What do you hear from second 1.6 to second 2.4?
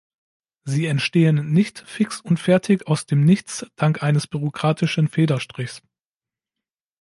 fix und